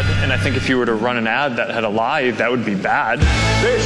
[0.00, 1.88] Lying bad, and I think if you were to run an ad that had a
[1.88, 3.20] lie, that would be bad.
[3.62, 3.84] This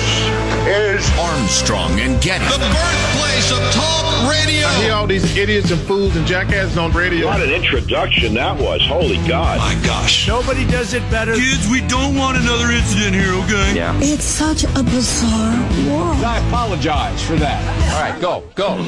[0.67, 2.45] is Armstrong and Getty.
[2.45, 4.67] The birthplace of talk radio.
[4.67, 7.27] I hear all these idiots and fools and jackasses on radio.
[7.27, 8.81] What an introduction that was.
[8.87, 9.59] Holy God.
[9.59, 10.27] My gosh.
[10.27, 11.35] Nobody does it better.
[11.35, 13.75] Kids, we don't want another incident here, okay?
[13.75, 13.99] Yeah.
[14.01, 16.25] It's such a bizarre world.
[16.25, 17.61] I apologize for that.
[17.95, 18.83] All right, go, go.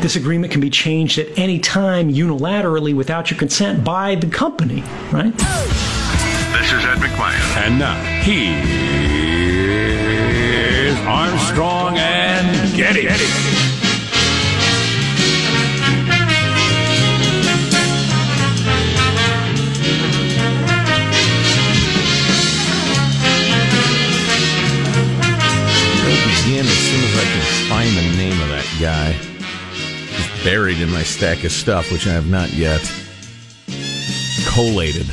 [0.00, 4.82] This agreement can be changed at any time unilaterally without your consent by the company,
[5.10, 5.32] right?
[6.52, 7.56] This is Ed McMahon.
[7.64, 8.52] And now, he
[10.86, 13.06] is Armstrong and Getty.
[13.06, 13.16] It'll
[26.28, 29.16] begin as soon as I can find the name of that guy.
[30.14, 32.82] It's buried in my stack of stuff, which I have not yet
[34.48, 35.06] collated.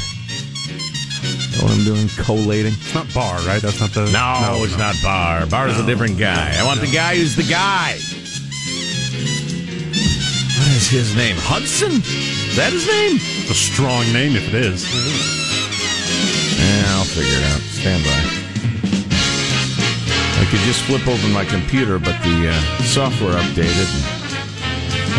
[1.61, 2.07] What I'm doing?
[2.15, 2.73] Collating?
[2.73, 3.61] It's not Bar, right?
[3.61, 4.05] That's not the.
[4.11, 4.79] No, no it's no.
[4.79, 5.45] not Bar.
[5.47, 5.83] Bar's no.
[5.83, 6.55] a different guy.
[6.57, 7.99] I want the guy who's the guy.
[10.55, 11.35] What is his name?
[11.37, 11.91] Hudson?
[11.91, 13.17] Is that his name?
[13.51, 14.87] A strong name if it is.
[16.59, 17.59] Yeah, I'll figure it out.
[17.75, 18.19] Stand by.
[20.39, 23.89] I could just flip open my computer, but the uh, software updated.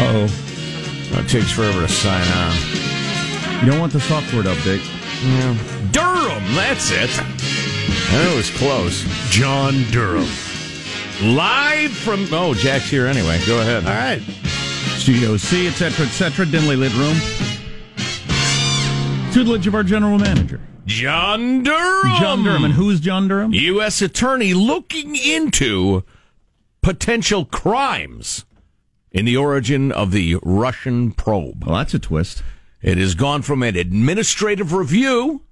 [0.01, 1.21] Uh oh.
[1.21, 2.57] It takes forever to sign on.
[3.61, 5.00] You don't want the software to update.
[5.23, 5.55] Yeah.
[5.91, 7.11] Durham, that's it.
[8.11, 9.05] That was close.
[9.31, 10.29] John Durham.
[11.23, 12.27] Live from.
[12.33, 13.39] Oh, Jack's here anyway.
[13.47, 13.85] Go ahead.
[13.85, 14.23] All right.
[14.99, 17.17] Studio C, etc., etc., dimly lit room.
[19.33, 20.61] Tutelage of our general manager.
[20.87, 22.17] John Durham.
[22.19, 22.65] John Durham.
[22.65, 23.53] And who's John Durham?
[23.53, 24.03] U.S.
[24.03, 26.03] Attorney looking into
[26.83, 28.45] potential crimes
[29.13, 31.65] in the origin of the Russian probe.
[31.65, 32.43] Well, that's a twist.
[32.83, 35.43] It has gone from an administrative review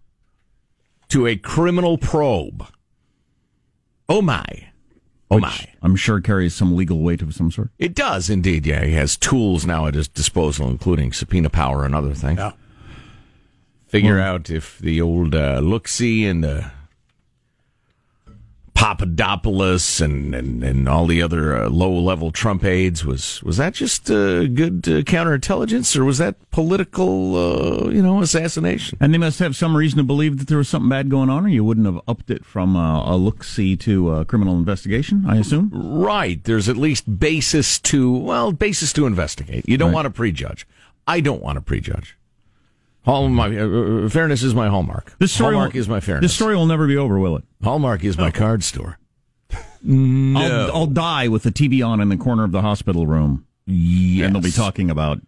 [1.08, 2.66] to a criminal probe.
[4.08, 4.44] Oh my.
[5.30, 5.66] Oh Which my.
[5.82, 7.70] I'm sure carries some legal weight of some sort.
[7.78, 8.84] It does indeed, yeah.
[8.84, 12.38] He has tools now at his disposal, including subpoena power and other things.
[12.38, 12.52] Yeah.
[13.86, 16.68] Figure well, out if the old uh, look see and uh,
[18.78, 23.74] Papadopoulos and, and, and all the other uh, low level Trump aides was was that
[23.74, 28.96] just uh, good uh, counterintelligence or was that political uh, you know assassination?
[29.00, 31.44] And they must have some reason to believe that there was something bad going on,
[31.44, 35.24] or you wouldn't have upped it from uh, a look see to a criminal investigation.
[35.26, 35.70] I assume.
[35.72, 36.42] Right.
[36.44, 39.68] There's at least basis to well basis to investigate.
[39.68, 39.94] You don't Right.
[39.96, 40.68] want to prejudge.
[41.06, 42.16] I don't want to prejudge.
[43.08, 43.66] Hall my uh,
[44.04, 45.14] uh, fairness is my hallmark.
[45.18, 46.24] This story hallmark will, is my fairness.
[46.30, 47.44] This story will never be over, will it?
[47.64, 48.98] Hallmark is my card store.
[49.50, 50.36] I'll,
[50.76, 53.46] I'll die with the TV on in the corner of the hospital room.
[53.64, 54.26] Yes.
[54.26, 55.22] And they'll be talking about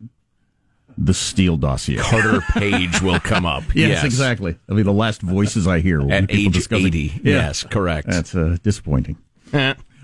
[0.98, 1.96] the Steele dossier.
[1.96, 3.62] Carter Page will come up.
[3.74, 4.58] Yes, exactly.
[4.66, 6.02] That'll be the last voices I hear.
[6.02, 6.98] will At be people age discussing- 80.
[6.98, 7.32] Yeah.
[7.32, 8.08] Yes, correct.
[8.08, 9.16] That's uh, disappointing.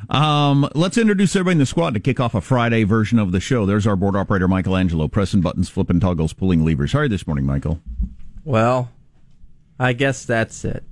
[0.09, 3.41] Um, let's introduce everybody in the squad to kick off a Friday version of the
[3.41, 3.67] show.
[3.67, 6.93] There's our board operator, Michelangelo, pressing buttons, flipping toggles, pulling levers.
[6.93, 7.81] How are you this morning, Michael?
[8.45, 8.91] Well,
[9.79, 10.85] I guess that's it.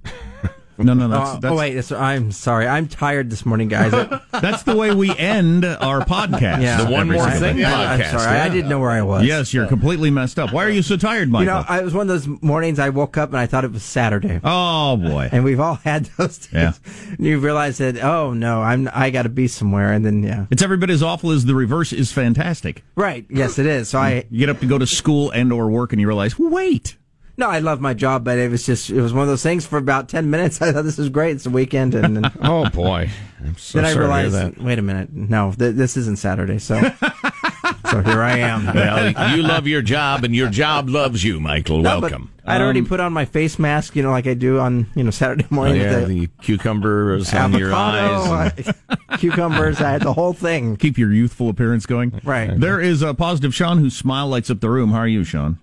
[0.76, 2.67] No, no, uh, that's, oh, that's, oh, wait, it's, I'm sorry.
[2.67, 3.93] I'm tired this morning, guys.
[4.32, 6.62] that's the way we end our podcast.
[6.62, 6.85] Yeah.
[6.85, 7.65] The one more thing day.
[7.65, 8.19] I'm podcast.
[8.21, 8.38] sorry.
[8.41, 9.25] I didn't know where I was.
[9.25, 10.53] Yes, you're completely messed up.
[10.53, 11.44] Why are you so tired, Michael?
[11.44, 13.65] You know, I, it was one of those mornings I woke up and I thought
[13.65, 14.41] it was Saturday.
[14.43, 15.29] oh boy.
[15.31, 16.53] And we've all had those days.
[16.53, 16.73] Yeah.
[17.17, 20.47] And you realize that, oh no, I'm I got to be somewhere, and then yeah,
[20.50, 22.82] It's every bit as awful as the reverse is fantastic.
[22.97, 23.88] right, yes, it is.
[23.91, 26.38] So I You get up to go to school and or work and you realize,
[26.38, 26.97] wait.
[27.36, 29.66] No, I love my job, but it was just it was one of those things
[29.66, 30.60] for about ten minutes.
[30.62, 31.36] I thought this is great.
[31.36, 33.10] It's a weekend, and then, Oh boy.
[33.44, 34.62] I'm so then I sorry to hear realized, that.
[34.64, 36.58] wait a minute, no, th- this isn't Saturday.
[36.58, 36.76] So
[37.90, 38.64] so here I am.
[38.75, 41.78] Well, you love your job and your job loves you, Michael.
[41.82, 42.31] No, Welcome.
[42.46, 45.02] I'd already Um, put on my face mask, you know, like I do on you
[45.04, 45.76] know Saturday Oh, morning.
[45.81, 48.72] yeah, with the the cucumbers on your eyes.
[48.98, 49.81] I- cucumbers.
[49.81, 50.76] I had the whole thing.
[50.76, 52.20] Keep your youthful appearance going.
[52.25, 52.58] Right.
[52.58, 54.90] There is a positive Sean whose smile lights up the room.
[54.92, 55.58] How are you, Sean?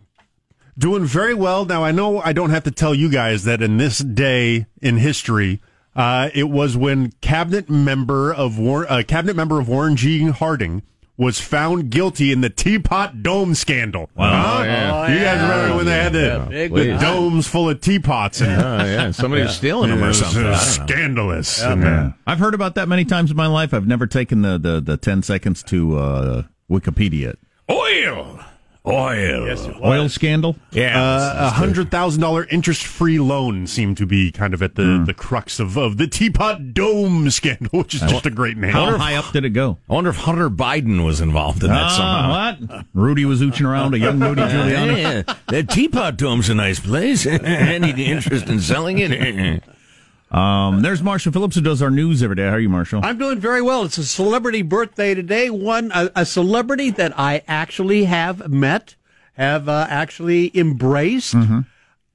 [0.82, 1.64] Doing very well.
[1.66, 4.98] Now, I know I don't have to tell you guys that in this day in
[4.98, 5.62] history,
[5.96, 10.30] uh, it was when cabinet member of War- uh, cabinet member of Warren G.
[10.30, 10.82] Harding
[11.18, 14.10] was found guilty in the Teapot Dome scandal.
[14.16, 14.32] Wow.
[14.32, 14.58] Huh?
[14.60, 15.08] Oh, yeah.
[15.14, 18.42] You guys remember when they had the, Yeah, the domes full of teapots?
[18.42, 19.12] And, Oh, yeah.
[19.12, 20.44] Somebody was stealing them It or something.
[20.48, 21.62] uh, I scandalous.
[21.62, 23.72] And, uh, I've heard about that many times in my life.
[23.72, 27.40] I've never taken the, the, the 10 seconds to uh, Wikipedia it.
[28.86, 29.44] Oil.
[29.48, 29.80] Oil.
[29.84, 30.56] Oil scandal?
[30.72, 31.00] Yeah.
[31.00, 35.04] Uh, a hundred thousand dollar interest free loan seemed to be kind of at the,
[35.06, 38.72] the crux of, of the Teapot Dome scandal, which is just a great name.
[38.72, 39.78] How high up did it go?
[39.88, 42.32] I wonder if Hunter Biden was involved in that somehow.
[42.32, 42.86] Ah, what?
[42.94, 45.28] Rudy was ooching around a young Rudy Giuliani.
[45.28, 47.26] Yeah, that teapot dome's a nice place.
[47.28, 49.64] Any interest in selling it?
[50.32, 52.44] Um, there's Marshall Phillips who does our news every day.
[52.48, 53.02] How are you, Marshall?
[53.04, 53.84] I'm doing very well.
[53.84, 55.50] It's a celebrity birthday today.
[55.50, 58.96] One a, a celebrity that I actually have met,
[59.34, 61.36] have uh, actually embraced.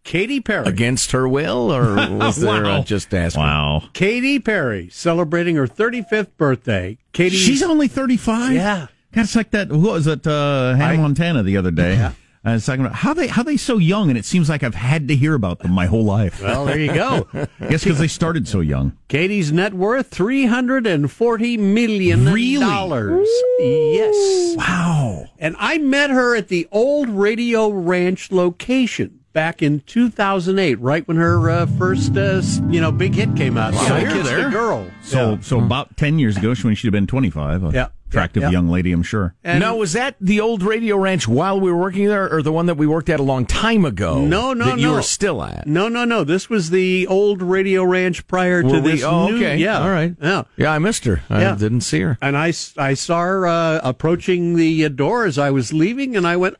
[0.04, 0.66] Katy Perry.
[0.68, 2.78] Against her will, or was there Wow.
[2.78, 3.42] uh, just asking?
[3.42, 3.82] Wow.
[3.92, 6.96] Katy Perry celebrating her 35th birthday.
[7.12, 8.52] Katy, She's only 35?
[8.52, 8.86] Yeah.
[9.12, 9.66] God, it's like that.
[9.68, 10.24] Who was it?
[10.26, 11.94] Uh, Hannah I- Montana the other day.
[11.96, 12.12] Yeah.
[12.46, 14.74] I was talking about how they how they so young, and it seems like I've
[14.76, 16.40] had to hear about them my whole life.
[16.40, 17.26] well, there you go.
[17.34, 18.96] I guess because they started so young.
[19.08, 22.24] Katy's net worth three hundred and forty million
[22.60, 23.28] dollars.
[23.58, 23.94] Really?
[23.96, 24.56] Yes.
[24.56, 25.26] Wow.
[25.38, 31.18] And I met her at the old Radio Ranch location back in 2008, right when
[31.18, 32.40] her uh, first, uh,
[32.70, 33.74] you know, big hit came out.
[33.74, 34.50] Wow, You know, you're Kiss the.
[34.50, 34.86] Girl.
[35.02, 35.40] So Yeah.
[35.40, 37.62] so about ten years ago, when she'd have been twenty five.
[37.74, 37.88] Yeah.
[38.08, 38.50] Attractive Yeah.
[38.50, 39.34] young lady, I'm sure.
[39.42, 42.52] And- now, was that the old radio ranch while we were working there, or the
[42.52, 44.24] one that we worked at a long time ago?
[44.24, 44.94] No, no, that you no.
[44.94, 45.66] were still at.
[45.66, 46.22] No, no, no.
[46.22, 49.36] This was the old Radio Ranch prior to we- this oh, new.
[49.36, 49.56] okay.
[49.56, 49.80] Yeah.
[49.80, 50.14] All right.
[50.22, 50.42] Yeah.
[50.56, 51.22] Yeah, I missed her.
[51.28, 51.56] I Yeah.
[51.56, 52.16] didn't see her.
[52.22, 56.26] And I, I saw her uh, approaching the uh, door as I was leaving, and
[56.26, 56.56] I went,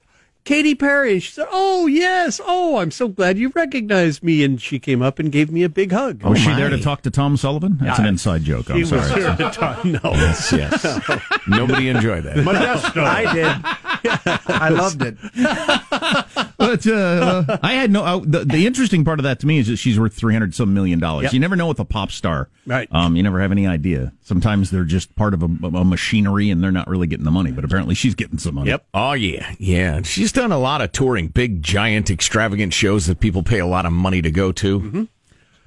[0.46, 1.18] Katy Perry.
[1.20, 2.40] She said, Oh, yes.
[2.42, 4.42] Oh, I'm so glad you recognized me.
[4.44, 6.22] And she came up and gave me a big hug.
[6.22, 6.56] was she my.
[6.56, 7.76] there to talk to Tom Sullivan?
[7.80, 8.70] That's an inside joke.
[8.70, 9.22] I'm She was sorry.
[9.22, 9.84] here to talk.
[9.84, 10.00] No.
[10.04, 11.00] Yes, yes.
[11.48, 12.36] Nobody enjoyed that.
[12.46, 13.02] Modesto.
[13.02, 13.95] I did.
[14.08, 15.16] I loved it.
[16.58, 18.02] But uh, I had no.
[18.02, 20.54] Uh, the, the interesting part of that to me is that she's worth three hundred
[20.54, 21.24] some million dollars.
[21.24, 21.32] Yep.
[21.34, 22.88] You never know with a pop star, Right.
[22.90, 24.12] Um, you never have any idea.
[24.22, 27.52] Sometimes they're just part of a, a machinery and they're not really getting the money.
[27.52, 28.70] But apparently, she's getting some money.
[28.70, 28.86] Yep.
[28.94, 30.02] Oh yeah, yeah.
[30.02, 33.86] She's done a lot of touring, big, giant, extravagant shows that people pay a lot
[33.86, 34.80] of money to go to.
[34.80, 35.04] Mm-hmm.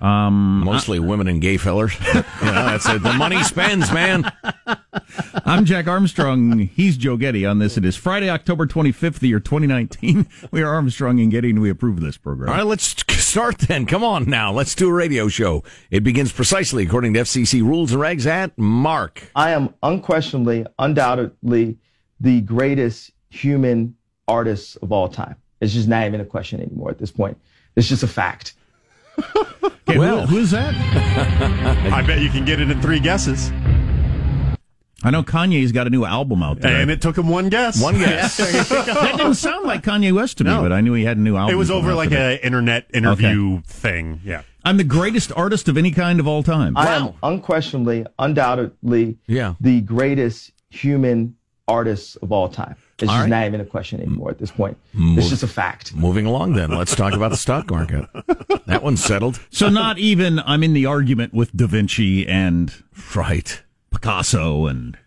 [0.01, 1.94] Um, Mostly women and gay fellers.
[2.13, 3.03] you know, that's it.
[3.03, 4.32] The money spends, man.
[5.46, 6.58] I'm Jack Armstrong.
[6.60, 7.77] He's Joe Getty on this.
[7.77, 10.27] It is Friday, October 25th, the year 2019.
[10.51, 12.50] We are Armstrong and Getty, and we approve of this program.
[12.50, 13.86] All right, let's start then.
[13.86, 14.51] Come on now.
[14.51, 15.63] Let's do a radio show.
[15.91, 19.29] It begins precisely according to FCC rules and regs at Mark.
[19.36, 21.77] I am unquestionably, undoubtedly
[22.20, 23.96] the greatest human
[24.27, 25.36] artist of all time.
[25.62, 27.38] It's just not even a question anymore at this point.
[27.75, 28.53] It's just a fact.
[29.63, 30.25] Okay, Well.
[30.27, 30.73] who, who is that?
[31.93, 33.51] I bet you can get it in three guesses.
[35.01, 36.81] I know Kanye's got a new album out there.
[36.81, 37.81] And it took him one guess.
[37.81, 38.35] One guess.
[38.38, 40.61] that didn't sound like Kanye West to me, No.
[40.61, 41.53] but I knew he had a new album.
[41.53, 42.38] It was over like today.
[42.41, 44.19] a internet interview thing.
[44.25, 44.41] Yeah.
[44.65, 46.75] I'm the greatest artist of any kind of all time.
[46.75, 49.53] I am unquestionably, undoubtedly, Yeah.
[49.61, 51.35] the greatest human
[51.67, 52.75] artist of all time.
[53.01, 53.29] It's All just right.
[53.29, 54.77] not even a question anymore at this point.
[54.94, 55.96] Move- It's just a fact.
[55.96, 58.06] Moving along, then let's talk about the stock market.
[58.65, 59.39] That one's settled.
[59.51, 62.74] So not even I'm in the argument with Da Vinci and
[63.15, 63.62] Right.
[63.91, 64.98] Picasso and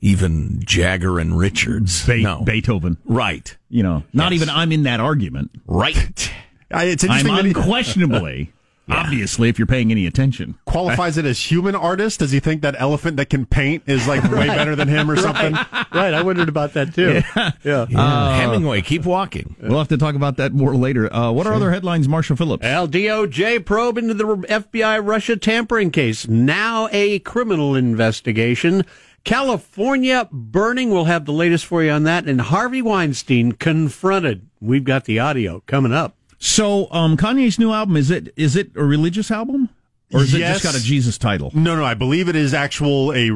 [0.00, 2.06] Even Jagger and Richards.
[2.06, 2.42] Be- no.
[2.42, 2.98] Beethoven.
[3.04, 3.56] Right.
[3.68, 4.42] You know, not Yes.
[4.42, 5.50] even I'm in that argument.
[5.66, 6.30] Right.
[6.70, 7.52] I, it's I'm interesting that he
[8.88, 10.58] unquestionably, obviously, if you're paying any attention.
[10.64, 12.20] qualifies it as human artist.
[12.20, 15.16] Does he think that elephant that can paint is like way better than him or
[15.16, 15.52] something?
[15.54, 17.22] right, I wondered about that too.
[17.64, 17.86] Yeah.
[17.88, 18.36] Yeah.
[18.36, 19.56] Hemingway, keep walking.
[19.60, 21.12] We'll have to talk about that more later.
[21.12, 22.64] Uh, what are other headlines, Marshall Phillips?
[22.64, 26.26] LDOJ probe into the FBI Russia tampering case.
[26.28, 28.84] Now a criminal investigation.
[29.24, 30.90] California burning.
[30.90, 32.26] We'll have the latest for you on that.
[32.26, 34.48] And Harvey Weinstein confronted.
[34.60, 36.16] We've got the audio coming up.
[36.38, 39.68] So, um, Kanye's new album is it is it a religious album
[40.12, 41.50] or is it just got a Jesus title?
[41.54, 43.30] No, no, I believe it is actual a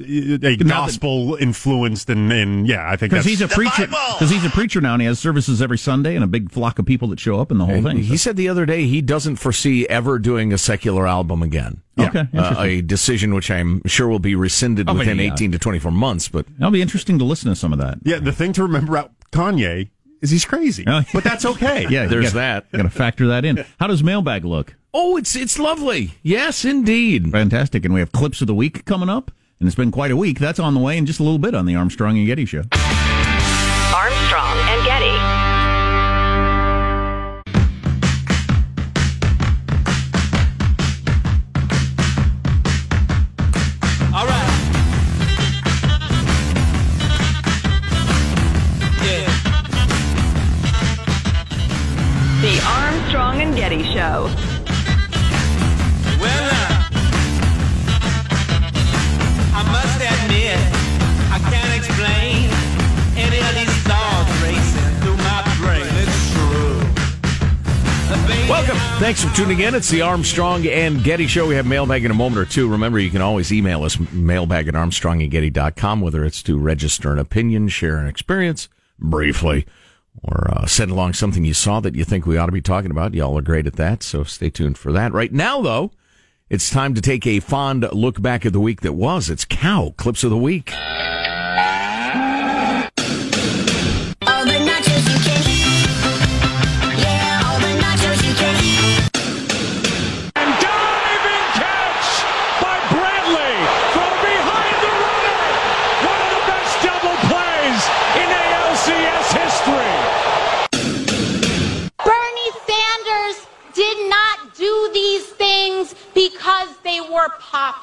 [0.00, 3.88] a gospel influenced and, and yeah, I think Because he's a preacher.
[3.88, 6.78] Because he's a preacher now, and he has services every Sunday, and a big flock
[6.78, 7.98] of people that show up, and the whole And thing.
[7.98, 11.82] He said the other day he doesn't foresee ever doing a secular album again.
[11.98, 15.32] Okay, Uh, a decision which I'm sure will be rescinded Oh, within yeah.
[15.32, 16.28] 18 to 24 months.
[16.28, 17.98] But That'll be interesting to listen to some of that.
[18.04, 18.20] yeah.
[18.20, 19.88] The thing to remember about Kanye
[20.20, 21.86] is he's crazy, Oh, but that's okay.
[21.90, 22.70] Yeah, There's that.
[22.72, 23.64] Got to factor that in.
[23.80, 24.74] How does mailbag look?
[24.94, 26.12] oh, it's it's lovely.
[26.22, 27.30] Yes, indeed.
[27.30, 27.84] Fantastic.
[27.84, 30.38] And we have clips of the week coming up, and it's been quite a week.
[30.38, 32.62] That's on the way in just a little bit on the Armstrong and Getty Show.
[69.38, 69.72] Tuning in.
[69.72, 71.46] It's the Armstrong and Getty Show.
[71.46, 72.68] We have mailbag in a moment or two.
[72.68, 77.68] Remember, you can always email us mailbag at armstrongandgetty.com, whether it's to register an opinion,
[77.68, 78.68] share an experience
[78.98, 79.64] briefly,
[80.24, 82.90] or uh, send along something you saw that you think we ought to be talking
[82.90, 83.14] about.
[83.14, 85.12] Y'all are great at that, so stay tuned for that.
[85.12, 85.92] Right now, though,
[86.50, 89.30] it's time to take a fond look back at the week that was.
[89.30, 90.72] It's Cow Clips of the Week.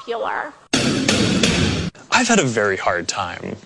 [0.06, 0.52] Popular.
[2.12, 3.56] I've had a very hard time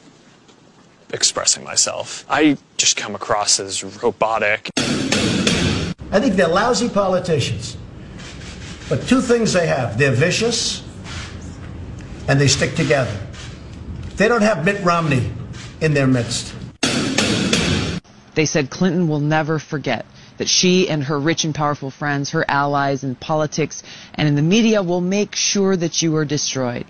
[1.12, 2.25] expressing myself.
[2.30, 4.70] I just come across as robotic.
[4.78, 7.76] I think they're lousy politicians.
[8.88, 10.82] But two things they have they're vicious
[12.26, 13.14] and they stick together.
[14.16, 15.30] They don't have Mitt Romney
[15.80, 16.54] in their midst.
[18.35, 20.06] They said Clinton will never forget
[20.40, 23.82] that she and her rich and powerful friends, her allies in politics
[24.14, 26.87] and in the media, will make sure that you are destroyed.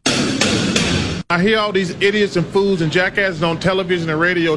[1.29, 4.57] I hear all these idiots and fools and jackasses on television and radio.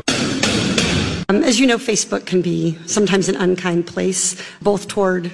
[1.28, 5.32] Um, as you know, Facebook can be sometimes an unkind place, both toward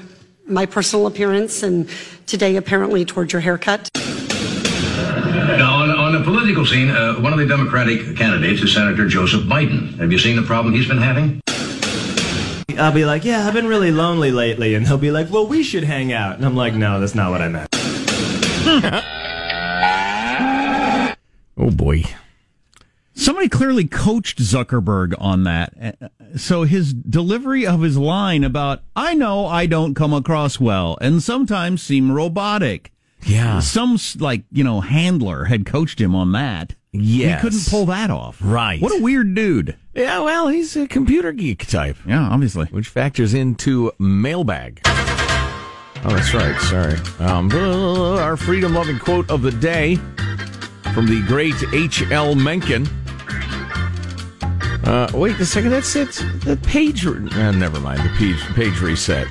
[0.48, 1.90] my personal appearance and
[2.28, 3.90] today apparently toward your haircut.
[3.94, 9.42] Now, on, on the political scene, uh, one of the Democratic candidates is Senator Joseph
[9.42, 10.00] Biden.
[10.00, 11.42] Have you seen the problem he's been having?
[12.80, 14.74] I'll be like, yeah, I've been really lonely lately.
[14.76, 16.36] And he'll be like, well, we should hang out.
[16.38, 17.70] And I'm like, no, that's not what I meant.
[21.62, 22.04] Oh, boy.
[23.14, 25.74] Somebody clearly coached Zuckerberg on that.
[26.02, 26.08] Uh,
[26.38, 31.22] So his delivery of his line about, I know I don't come across well and
[31.22, 32.94] sometimes seem robotic.
[33.26, 33.60] Yeah.
[33.60, 36.76] Some, like, you know, handler had coached him on that.
[36.94, 37.42] Yes.
[37.42, 38.38] He couldn't pull that off.
[38.42, 38.82] Right.
[38.82, 39.76] What a weird dude.
[40.00, 41.98] Yeah, well, he's a computer geek type.
[42.08, 42.68] Yeah, obviously.
[42.68, 44.80] Which factors into mailbag.
[44.86, 46.58] Oh, that's right.
[46.62, 46.96] Sorry.
[47.20, 49.98] Um, our freedom loving quote of the day
[50.94, 52.36] from the great H.L.
[52.36, 52.88] Mencken.
[54.86, 55.72] Uh, wait a second.
[55.72, 56.14] That's it.
[56.46, 57.06] The page.
[57.06, 58.00] Uh, never mind.
[58.00, 59.28] The page, page reset.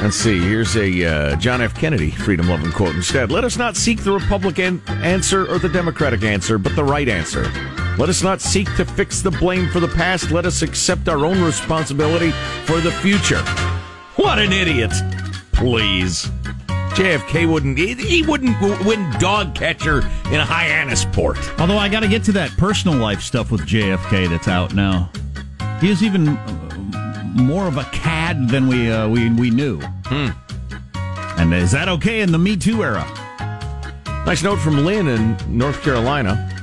[0.00, 0.40] Let's see.
[0.40, 1.74] Here's a uh, John F.
[1.74, 3.30] Kennedy freedom loving quote instead.
[3.30, 7.44] Let us not seek the Republican answer or the Democratic answer, but the right answer.
[7.98, 10.30] Let us not seek to fix the blame for the past.
[10.30, 12.30] Let us accept our own responsibility
[12.64, 13.40] for the future.
[14.16, 14.92] What an idiot!
[15.52, 16.26] Please.
[16.96, 21.58] JFK wouldn't, he, wouldn't win dog catcher in a Hyannisport.
[21.58, 25.10] Although I got to get to that personal life stuff with JFK that's out now.
[25.80, 26.38] He is even
[27.34, 29.78] more of a cad than we uh, we we knew.
[30.06, 30.30] Hmm.
[31.38, 33.06] And is that okay in the Me Too era?
[34.24, 36.55] Nice note from Lynn in North Carolina.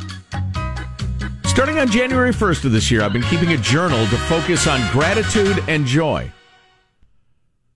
[1.53, 4.81] Starting on January 1st of this year, I've been keeping a journal to focus on
[4.91, 6.31] gratitude and joy.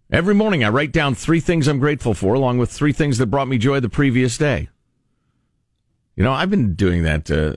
[0.10, 3.28] Every morning, I write down three things I'm grateful for, along with three things that
[3.28, 4.70] brought me joy the previous day.
[6.16, 7.30] You know, I've been doing that.
[7.30, 7.54] Uh,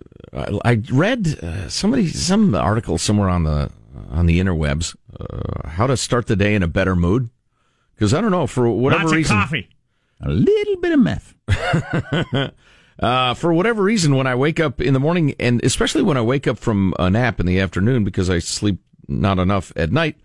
[0.63, 3.71] I, read uh, somebody some article somewhere on the
[4.11, 7.31] on the interwebs uh, how to start the day in a better mood.
[7.95, 9.71] Because I don't know for whatever Lots of reason, coffee.
[10.21, 11.35] A little bit of meth.
[13.01, 16.21] uh, for whatever reason, when I wake up in the morning, and especially when I
[16.23, 18.79] wake up from a nap in the afternoon because I sleep
[19.09, 20.17] not enough at night,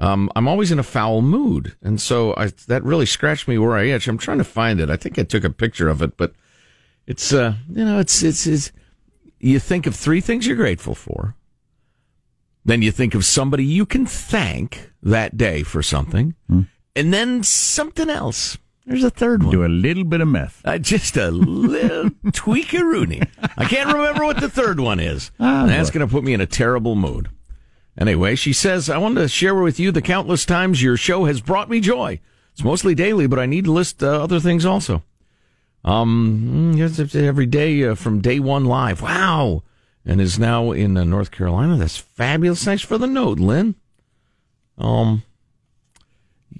[0.00, 3.76] um, I'm always in a foul mood, and so I, that really scratched me where
[3.76, 4.08] I itch.
[4.08, 4.90] I'm trying to find it.
[4.90, 6.34] I think I took a picture of it, but
[7.06, 8.72] it's uh, you know, it's it's it's.
[9.38, 11.36] You think of three things you're grateful for.
[12.64, 16.34] Then you think of somebody you can thank that day for something,
[16.96, 18.58] and then something else.
[18.86, 19.52] There's a third one.
[19.52, 20.60] Do a little bit of meth.
[20.64, 23.26] Uh, just a little tweakaroonie.
[23.56, 25.30] I can't remember what the third one is.
[25.38, 27.28] And that's going to put me in a terrible mood.
[27.96, 31.40] Anyway, she says, I want to share with you the countless times your show has
[31.40, 32.20] brought me joy.
[32.52, 35.02] It's mostly daily, but I need to list uh, other things also.
[35.84, 39.00] Um, mm, yes, every day uh, from day one live.
[39.00, 39.62] Wow.
[40.04, 41.76] And is now in uh, North Carolina.
[41.76, 42.64] That's fabulous.
[42.64, 43.74] Thanks for the note, Lynn.
[44.76, 45.22] Um,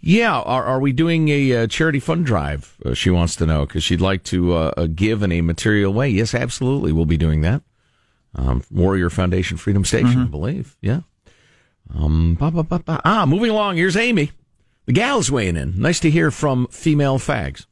[0.00, 2.76] yeah, are, are we doing a uh, charity fund drive?
[2.84, 5.92] Uh, she wants to know because she'd like to uh, uh, give in a material
[5.92, 6.08] way.
[6.08, 6.92] Yes, absolutely.
[6.92, 7.62] We'll be doing that.
[8.34, 10.76] Um, Warrior Foundation Freedom Station, I believe.
[10.80, 11.00] Yeah.
[11.94, 13.00] Um, ba, ba, ba, ba.
[13.04, 13.76] Ah, moving along.
[13.76, 14.32] Here's Amy.
[14.86, 15.80] The gal's weighing in.
[15.80, 17.66] Nice to hear from female fags.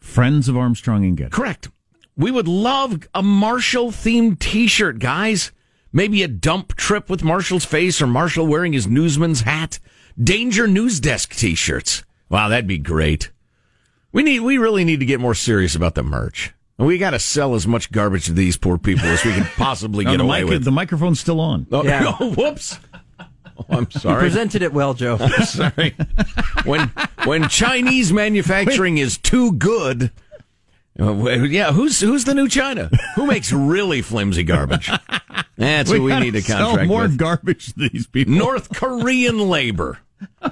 [0.00, 1.30] Friends of Armstrong and Getty.
[1.30, 1.68] Correct.
[2.16, 5.50] We would love a Marshall themed T-shirt, guys.
[5.92, 9.78] Maybe a dump trip with Marshall's face or Marshall wearing his newsman's hat.
[10.22, 12.04] Danger News Desk T-shirts.
[12.28, 13.30] Wow, that'd be great.
[14.12, 14.40] We need.
[14.40, 16.52] We really need to get more serious about the merch.
[16.78, 19.44] And we got to sell as much garbage to these poor people as we can
[19.56, 20.64] possibly Now, get the, away mic- with.
[20.64, 21.66] the microphone's still on.
[21.70, 22.16] Oh, Yeah.
[22.20, 22.78] oh, whoops.
[23.20, 23.26] Oh,
[23.68, 24.20] I'm You sorry.
[24.20, 25.18] presented it well, Joe.
[25.44, 25.94] Sorry.
[26.64, 26.88] when
[27.24, 30.10] when Chinese manufacturing is too good,
[31.00, 31.12] uh,
[31.44, 32.90] yeah, who's who's the new China?
[33.16, 34.90] Who makes really flimsy garbage?
[35.56, 37.16] That's what we gotta need to sell contract more with.
[37.18, 38.34] garbage to these people.
[38.34, 39.98] North Korean labor.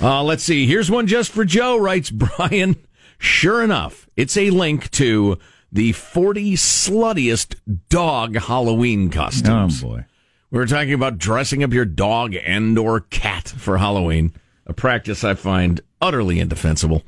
[0.00, 0.66] Uh, let's see.
[0.66, 2.74] Here's one just for Joe, writes Brian.
[3.18, 5.38] Sure enough, it's a link to
[5.70, 7.54] the 40 sluttiest
[7.88, 9.84] dog Halloween costumes.
[9.84, 10.04] Oh boy.
[10.50, 14.32] We were talking about dressing up your dog and or cat for Halloween,
[14.66, 17.02] a practice I find utterly indefensible.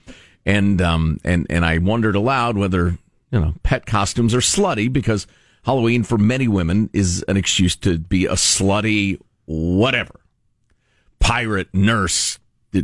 [0.46, 2.98] And um and and I wondered aloud whether,
[3.30, 5.26] you know, pet costumes are slutty because
[5.64, 10.20] Halloween for many women is an excuse to be a slutty whatever.
[11.18, 12.38] Pirate, nurse,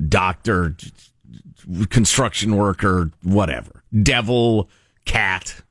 [0.08, 0.76] doctor,
[1.90, 3.82] construction worker, whatever.
[4.02, 4.68] Devil,
[5.04, 5.62] cat.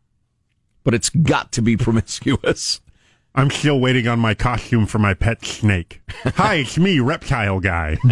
[0.84, 2.82] But it's got to be promiscuous.
[3.40, 6.02] I'm still waiting on my costume for my pet snake.
[6.36, 7.96] Hi, it's me, reptile guy.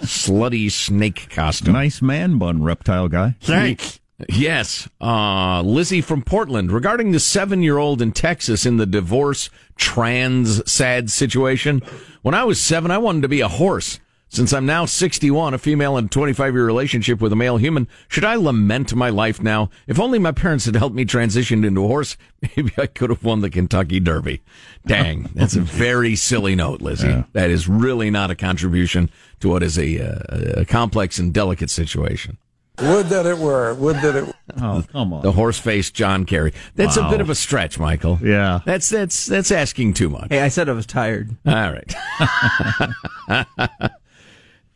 [0.00, 1.74] Slutty snake costume.
[1.74, 3.34] Nice man bun, reptile guy.
[3.42, 4.00] Thanks.
[4.30, 4.88] Yes.
[5.02, 6.72] Uh, Lizzie from Portland.
[6.72, 11.82] Regarding the seven year old in Texas in the divorce trans sad situation,
[12.22, 14.00] when I was seven, I wanted to be a horse.
[14.28, 17.86] Since I'm now 61, a female in a 25 year relationship with a male human,
[18.08, 19.70] should I lament my life now?
[19.86, 22.16] If only my parents had helped me transition into a horse,
[22.56, 24.42] maybe I could have won the Kentucky Derby.
[24.84, 27.24] Dang, that's a very silly note, Lizzie.
[27.32, 29.10] That is really not a contribution
[29.40, 32.36] to what is a, uh, a complex and delicate situation.
[32.82, 33.72] Would that it were.
[33.74, 34.34] Would that it.
[34.58, 35.22] Oh, come on.
[35.22, 36.52] The horse faced John Kerry.
[36.76, 38.18] That's a bit of a stretch, Michael.
[38.22, 38.60] Yeah.
[38.64, 40.28] That's that's that's asking too much.
[40.30, 41.36] Hey, I said I was tired.
[41.44, 41.94] All right.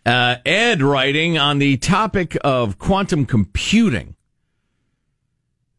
[0.06, 4.16] Uh, Ed writing on the topic of quantum computing.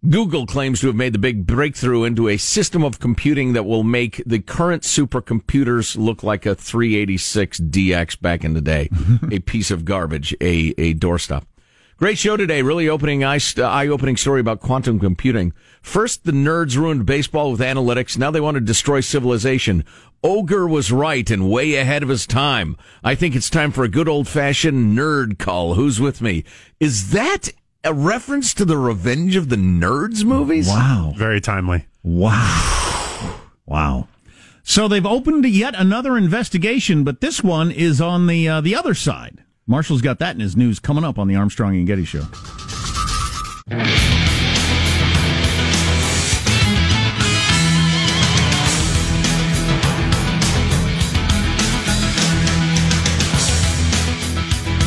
[0.09, 3.83] Google claims to have made the big breakthrough into a system of computing that will
[3.83, 8.89] make the current supercomputers look like a 386 DX back in the day,
[9.31, 11.43] a piece of garbage, a, a doorstop.
[12.01, 12.63] Great show today.
[12.63, 13.39] Really opening eye
[13.87, 15.53] opening story about quantum computing.
[15.83, 18.17] First, the nerds ruined baseball with analytics.
[18.17, 19.85] Now they want to destroy civilization.
[20.23, 22.75] Ogre was right and way ahead of his time.
[23.03, 25.75] I think it's time for a good old fashioned nerd call.
[25.75, 26.43] Who's with me?
[26.79, 27.49] Is that
[27.83, 30.69] a reference to the Revenge of the Nerds movies?
[30.69, 31.13] Wow.
[31.15, 31.85] Very timely.
[32.01, 33.41] Wow.
[33.67, 34.07] Wow.
[34.63, 38.95] So they've opened yet another investigation, but this one is on the uh, the other
[38.95, 39.43] side.
[39.71, 42.27] Marshall's got that in his news coming up on the Armstrong and Getty show.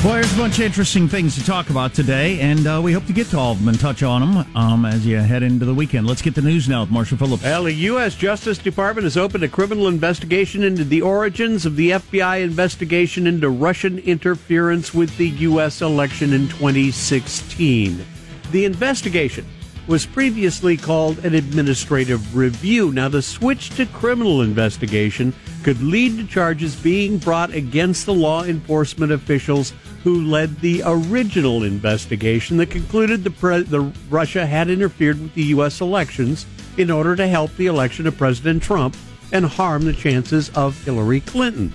[0.05, 3.07] Boy, there's a bunch of interesting things to talk about today, and uh, we hope
[3.07, 5.65] to get to all of them and touch on them um, as you head into
[5.65, 6.07] the weekend.
[6.07, 7.43] Let's get the news now with Marshall Phillips.
[7.43, 8.15] Well, the U.S.
[8.15, 13.49] Justice Department has opened a criminal investigation into the origins of the FBI investigation into
[13.49, 15.81] Russian interference with the U.S.
[15.81, 18.05] election in 2016.
[18.51, 19.47] The investigation
[19.87, 22.93] was previously called an administrative review.
[22.93, 28.45] Now, the switch to criminal investigation could lead to charges being brought against the law
[28.45, 29.73] enforcement officials
[30.05, 35.45] who led the original investigation that concluded the, pre- the Russia had interfered with the
[35.45, 35.81] U.S.
[35.81, 36.45] elections
[36.77, 38.95] in order to help the election of President Trump
[39.33, 41.73] and harm the chances of Hillary Clinton.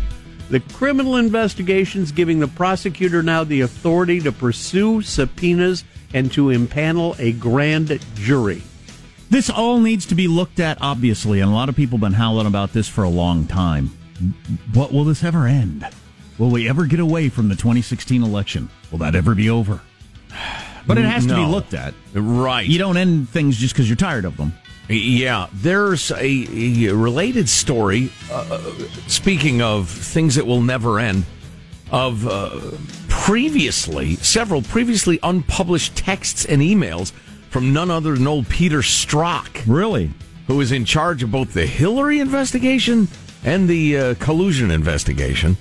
[0.51, 7.17] The criminal investigations giving the prosecutor now the authority to pursue subpoenas and to impanel
[7.19, 8.61] a grand jury.
[9.31, 12.13] This all needs to be looked at, obviously, and a lot of people have been
[12.13, 13.87] howling about this for a long time.
[14.73, 15.87] What will this ever end?
[16.39, 18.69] Will we ever get away from the 2016 election?
[18.91, 19.81] Will that ever be over?
[20.87, 21.93] But it has to be looked at.
[22.13, 22.65] Right.
[22.65, 24.53] You don't end things just because you're tired of them.
[24.87, 28.11] Yeah, there's a, a related story.
[28.31, 28.59] Uh,
[29.07, 31.25] speaking of things that will never end,
[31.91, 32.59] of uh,
[33.07, 37.11] previously, several previously unpublished texts and emails
[37.49, 39.63] from none other than old Peter Strzok.
[39.67, 40.11] Really?
[40.47, 43.09] Who is in charge of both the Hillary investigation
[43.43, 45.57] and the uh, collusion investigation.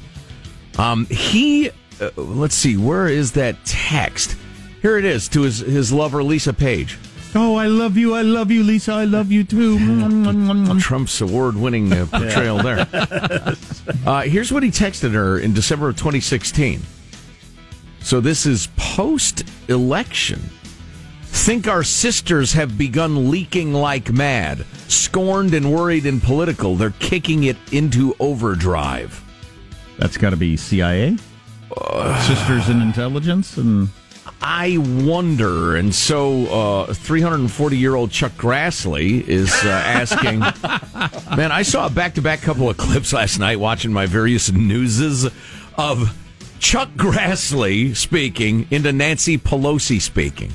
[0.79, 4.37] Um, he, uh, let's see, where is that text?
[4.81, 6.99] Here it is to his, his lover, Lisa Page.
[7.35, 8.15] Oh, I love you.
[8.15, 8.93] I love you, Lisa.
[8.93, 10.79] I love you too.
[10.81, 12.87] Trump's award-winning uh, portrayal there.
[14.07, 16.81] Uh, here's what he texted her in December of 2016.
[18.01, 20.41] So this is post-election.
[21.23, 24.65] Think our sisters have begun leaking like mad.
[24.89, 29.23] Scorned and worried and political, they're kicking it into overdrive.
[29.99, 31.17] That's got to be CIA,
[32.27, 33.89] Sisters in Intelligence, and
[34.41, 35.77] I wonder.
[35.77, 40.39] And so, 340 year old Chuck Grassley is uh, asking.
[41.37, 44.53] man, I saw a back to back couple of clips last night watching my various
[44.53, 45.27] newses
[45.77, 46.17] of
[46.61, 50.53] Chuck Grassley speaking into Nancy Pelosi speaking.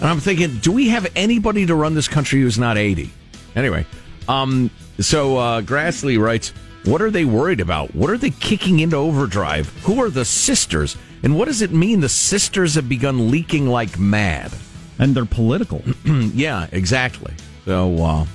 [0.00, 3.10] And I'm thinking, do we have anybody to run this country who's not 80?
[3.54, 3.86] Anyway,
[4.28, 6.52] um, so uh, Grassley writes,
[6.84, 7.94] What are they worried about?
[7.94, 9.68] What are they kicking into overdrive?
[9.84, 10.96] Who are the sisters?
[11.22, 14.52] And what does it mean the sisters have begun leaking like mad?
[15.02, 15.82] and they're political.
[16.04, 17.34] yeah, exactly.
[17.64, 18.26] So, uh,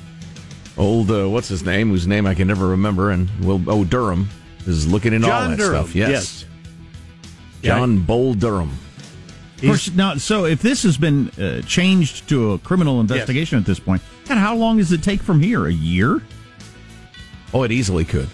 [0.78, 1.90] old, uh, what's his name?
[1.90, 3.12] Whose name I can never remember.
[3.12, 4.30] And, well, oh, Durham
[4.66, 5.96] is looking into all that Durham, stuff.
[5.96, 6.10] Yes.
[6.10, 6.46] yes.
[7.62, 8.72] John Bull Durham.
[9.58, 13.66] Of course, now, so if this has been uh, changed to a criminal investigation at
[13.66, 15.66] this point, God, how long does it take from here?
[15.66, 16.22] A year?
[17.54, 18.30] Oh, it easily could.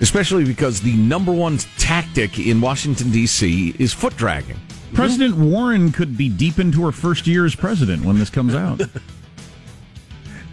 [0.00, 3.74] Especially because the number one tactic in Washington, D.C.
[3.78, 4.60] is foot dragging.
[4.92, 8.80] President Warren could be deep into her first year as president when this comes out.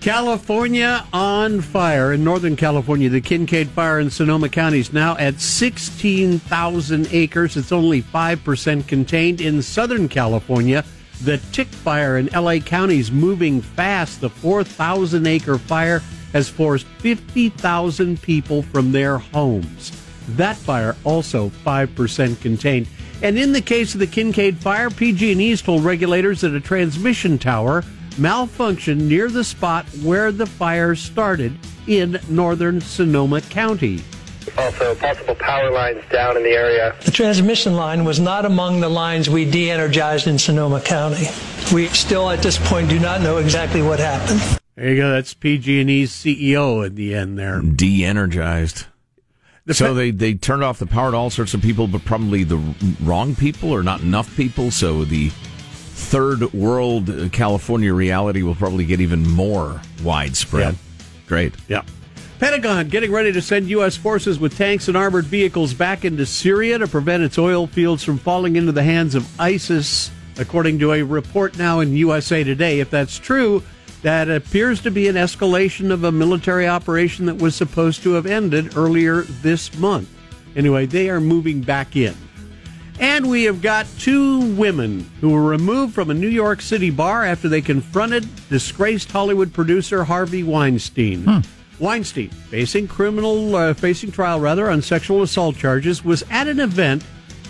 [0.01, 2.13] California on fire.
[2.13, 7.55] In Northern California, the Kincade Fire in Sonoma County is now at 16,000 acres.
[7.55, 9.41] It's only 5% contained.
[9.41, 10.83] In Southern California,
[11.21, 14.21] the Tick Fire in LA County is moving fast.
[14.21, 16.01] The 4,000 acre fire
[16.33, 19.91] has forced 50,000 people from their homes.
[20.29, 22.87] That fire also 5% contained.
[23.21, 27.83] And in the case of the Kincade fire, PG&E's told regulators that a transmission tower
[28.11, 34.01] malfunctioned near the spot where the fire started in northern Sonoma County.
[34.57, 36.95] Also, possible power lines down in the area.
[37.05, 41.27] The transmission line was not among the lines we de energized in Sonoma County.
[41.73, 44.60] We still, at this point, do not know exactly what happened.
[44.75, 45.11] There you go.
[45.11, 47.61] That's PG&E's CEO at the end there.
[47.61, 48.85] De-energized.
[49.71, 52.57] so they, they turned off the power to all sorts of people, but probably the
[53.03, 54.71] wrong people or not enough people.
[54.71, 60.75] So the third world uh, California reality will probably get even more widespread.
[61.27, 61.53] Great.
[61.67, 61.83] Yeah.
[62.39, 63.95] Pentagon getting ready to send U.S.
[63.95, 68.17] forces with tanks and armored vehicles back into Syria to prevent its oil fields from
[68.17, 72.79] falling into the hands of ISIS according to a report now in USA Today.
[72.79, 73.61] If that's true,
[74.01, 78.25] that appears to be an escalation of a military operation that was supposed to have
[78.25, 80.09] ended earlier this month.
[80.55, 82.15] Anyway, they are moving back in.
[82.99, 87.25] And we have got two women who were removed from a New York City bar
[87.25, 91.43] after they confronted disgraced Hollywood producer Harvey Weinstein.
[91.79, 97.01] Weinstein, facing criminal, uh, facing trial rather on sexual assault charges, was at an event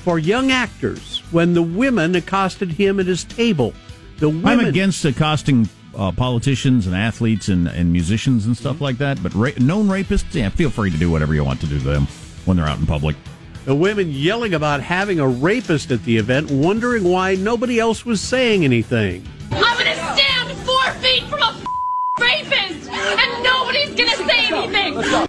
[0.03, 3.73] for young actors when the women accosted him at his table.
[4.19, 8.97] The women, I'm against accosting uh, politicians and athletes and, and musicians and stuff like
[8.99, 11.77] that, but ra- known rapists, yeah, feel free to do whatever you want to do
[11.80, 12.08] to them
[12.45, 13.15] when they're out in public.
[13.65, 18.19] the women yelling about having a rapist at the event, wondering why nobody else was
[18.21, 19.25] saying anything.
[19.51, 21.63] I'm gonna stand four feet from a
[22.19, 25.27] rapist, and nobody's gonna say anything.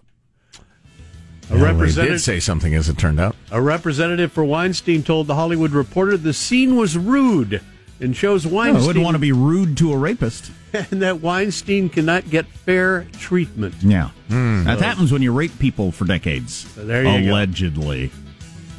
[1.51, 3.37] A Well, representative did say something, as it turned out.
[3.51, 7.61] A representative for Weinstein told the Hollywood Reporter the scene was rude
[8.03, 8.83] and shows Weinstein.
[8.83, 10.51] I wouldn't want to be rude to a rapist.
[10.73, 13.75] and that Weinstein cannot get fair treatment.
[13.81, 14.11] Yeah.
[14.29, 14.65] Hmm.
[14.65, 16.73] That happens when you rape people for decades.
[16.75, 18.21] there you go.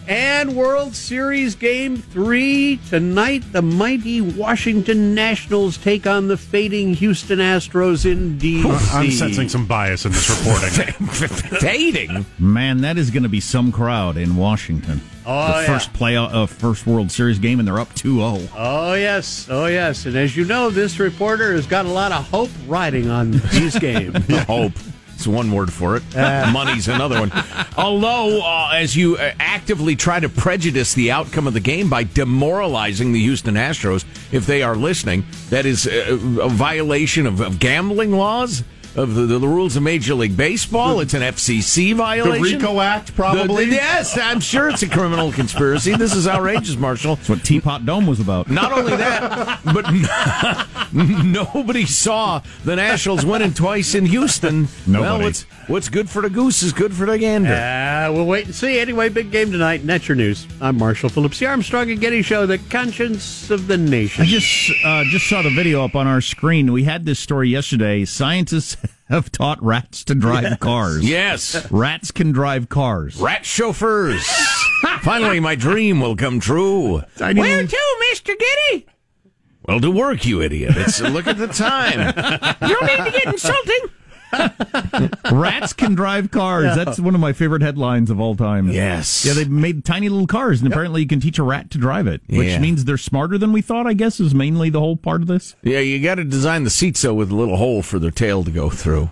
[0.04, 0.24] Allegedly.
[0.24, 7.40] And World Series Game 3 tonight the mighty Washington Nationals take on the fading Houston
[7.40, 8.94] Astros in DC.
[8.94, 11.08] I'm sensing some bias in this reporting.
[11.60, 12.26] Fading.
[12.40, 15.02] Man, that is going to be some crowd in Washington.
[15.26, 15.66] Oh, the yeah.
[15.68, 18.50] first play uh, first World Series game, and they're up 2-0.
[18.56, 22.28] Oh yes, oh yes, and as you know, this reporter has got a lot of
[22.30, 24.18] hope riding on these games.
[24.48, 24.74] Hope.
[25.24, 26.04] It's one word for it.
[26.16, 27.32] Money's another one.
[27.78, 32.04] Although, uh, as you uh, actively try to prejudice the outcome of the game by
[32.04, 37.58] demoralizing the Houston Astros, if they are listening, that is uh, a violation of, of
[37.58, 38.66] gambling laws.
[38.96, 42.60] Of the, the, rules of Major League Baseball, it's an FCC violation.
[42.60, 43.66] The RICO Act, probably?
[43.66, 45.96] The- the- yes, I'm sure it's a criminal conspiracy.
[45.96, 47.16] This is outrageous, Marshall.
[47.16, 48.52] That's what Teapot Dome was about.
[48.52, 54.68] Not only that, but nobody saw the Nationals winning twice in Houston.
[54.88, 57.52] Well, what's, what's good for the goose is good for the gander.
[57.52, 58.78] Uh, we'll wait and see.
[58.80, 59.80] Anyway, big game tonight.
[59.80, 60.46] And that's your news.
[60.62, 64.22] I'm Marshall Phillips, the Armstrong and Getty Show, the conscience of the nation.
[64.22, 66.72] I just uh, just saw the video up on our screen.
[66.72, 68.06] We had this story yesterday.
[68.06, 68.78] Scientists
[69.10, 71.08] have taught rats to drive cars.
[71.08, 71.70] Yes.
[71.72, 73.18] Rats can drive cars.
[73.18, 74.26] Rat chauffeurs.
[75.02, 77.02] Finally, my dream will come true.
[77.18, 78.34] Tiny Where little- to, Mr.
[78.38, 78.88] Getty?
[79.66, 80.74] Well, to work, you idiot.
[80.76, 82.00] It's look at the time.
[82.70, 83.90] you don't need to get insulting.
[85.32, 86.76] Rats can drive cars.
[86.76, 88.70] That's one of my favorite headlines of all time.
[88.70, 89.26] Yes.
[89.26, 92.08] Yeah, they made tiny little cars, and apparently you can teach a rat to drive
[92.08, 92.60] it, which Yeah.
[92.60, 93.88] means they're smarter than we thought.
[93.88, 95.56] I guess is mainly the whole part of this.
[95.64, 98.44] Yeah, you got to design the seat so with a little hole for their tail
[98.44, 99.10] to go through.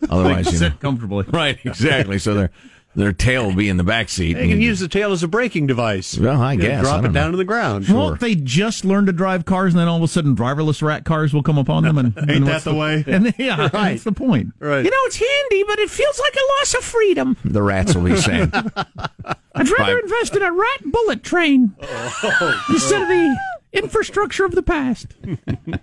[0.10, 0.58] Otherwise, you know.
[0.68, 1.24] sit comfortably.
[1.32, 2.18] Right, exactly.
[2.18, 2.50] So their
[2.98, 4.34] their tail will be in the back seat.
[4.34, 6.18] They can use the tail as a braking device.
[6.18, 6.78] Well, I You know, guess.
[6.80, 7.30] I Drop it down know.
[7.32, 7.88] to the ground.
[7.88, 11.04] Won't they just learn to drive cars, and then all of a sudden, driverless rat
[11.04, 11.96] cars will come upon them?
[11.98, 13.04] And Ain't and that what's the way?
[13.06, 13.90] And yeah, Right.
[13.92, 14.52] that's the point.
[14.58, 14.84] Right.
[14.84, 17.36] You know, it's handy, but it feels like a loss of freedom.
[17.44, 18.52] The rats will be saying.
[18.54, 20.02] I'd rather Right.
[20.04, 23.36] invest in a rat bullet train oh, instead of the
[23.72, 25.14] infrastructure of the past.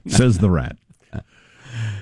[0.08, 0.78] Says the rat.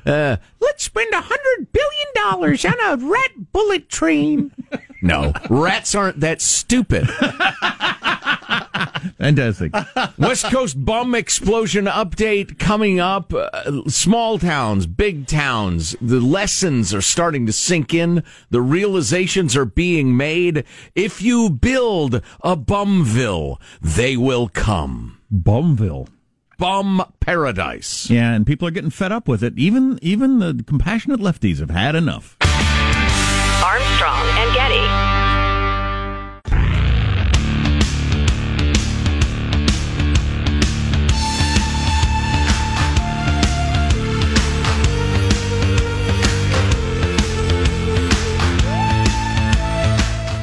[0.05, 4.51] Uh, let's spend a hundred billion dollars on a rat bullet train.
[5.05, 7.09] No, rats aren't that stupid.
[9.17, 9.73] Fantastic.
[10.17, 13.33] West Coast bomb explosion update coming up.
[13.33, 15.97] Uh, small towns, big towns.
[15.99, 18.23] The lessons are starting to sink in.
[18.49, 20.63] The realizations are being made.
[20.95, 25.17] If you build a bumville, they will come.
[25.29, 26.07] Bumville.
[26.63, 28.09] Bum paradise.
[28.09, 29.53] Yeah, and people are getting fed up with it.
[29.57, 32.37] Even even the compassionate lefties have had enough.
[33.61, 34.79] Armstrong and Getty.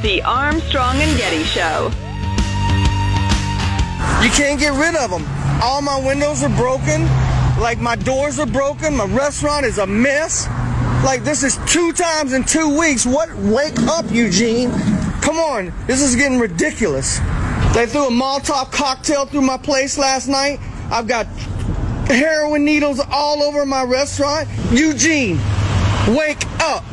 [0.03, 1.91] The Armstrong and Getty Show.
[4.23, 5.40] You can't get rid of them.
[5.61, 7.03] All my windows are broken.
[7.59, 8.97] Like my doors are broken.
[8.97, 10.47] My restaurant is a mess.
[11.05, 13.05] Like this is two times in two weeks.
[13.05, 13.33] What?
[13.35, 14.71] Wake up, Eugene.
[15.21, 15.71] Come on.
[15.85, 17.19] This is getting ridiculous.
[17.73, 20.59] They threw a Molotov cocktail through my place last night.
[20.89, 21.27] I've got
[22.07, 24.49] heroin needles all over my restaurant.
[24.71, 25.37] Eugene,
[26.07, 26.83] wake up.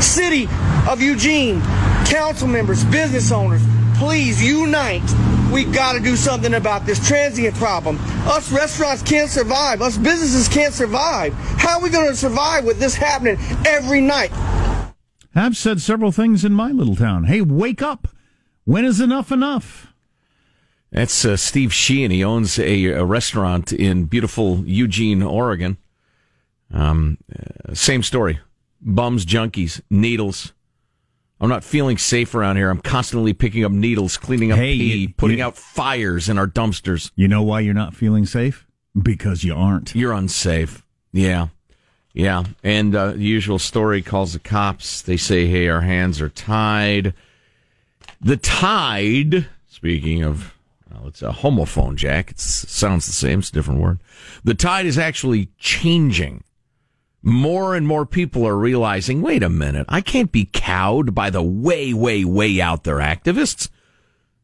[0.00, 0.48] City
[0.88, 1.60] of Eugene,
[2.06, 3.62] council members, business owners,
[3.98, 5.02] please unite.
[5.52, 7.98] We got to do something about this transient problem.
[8.26, 9.82] Us restaurants can't survive.
[9.82, 11.34] Us businesses can't survive.
[11.34, 13.36] How are we going to survive with this happening
[13.66, 14.32] every night?
[15.34, 17.24] I've said several things in my little town.
[17.24, 18.08] Hey, wake up.
[18.64, 19.92] When is enough enough?
[20.90, 22.10] That's uh, Steve Sheehan.
[22.10, 25.76] He owns a, a restaurant in beautiful Eugene, Oregon.
[26.72, 28.40] Um, uh, same story.
[28.80, 30.54] Bums, junkies, needles.
[31.42, 32.70] I'm not feeling safe around here.
[32.70, 36.38] I'm constantly picking up needles, cleaning up Hey, pee, you- putting you- out fires in
[36.38, 37.10] our dumpsters.
[37.16, 38.64] You know why you're not feeling safe?
[39.00, 39.94] Because you aren't.
[39.94, 40.84] You're unsafe.
[41.12, 41.48] Yeah.
[42.14, 42.44] Yeah.
[42.62, 45.02] And uh, the usual story calls the cops.
[45.02, 47.12] They say, hey, our hands are tied.
[48.20, 50.54] The tide, speaking of,
[50.92, 52.30] well, it's a homophone, Jack.
[52.30, 53.40] It sounds the same.
[53.40, 53.98] It's a different word.
[54.44, 56.44] The tide is actually changing.
[57.22, 61.42] More and more people are realizing, wait a minute, I can't be cowed by the
[61.42, 63.68] way, way, way out there activists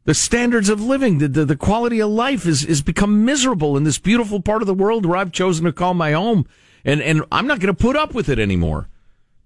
[0.09, 3.85] the standards of living, the, the, the quality of life is, is become miserable in
[3.85, 6.47] this beautiful part of the world where I've chosen to call my home.
[6.83, 8.89] And, and I'm not going to put up with it anymore.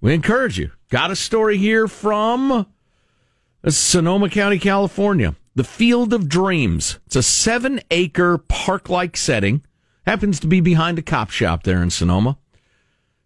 [0.01, 0.71] We encourage you.
[0.89, 2.69] Got a story here from
[3.67, 5.35] Sonoma County, California.
[5.57, 7.01] The Field of Dreams.
[7.07, 9.65] It's a seven acre park like setting.
[10.07, 12.39] Happens to be behind a cop shop there in Sonoma.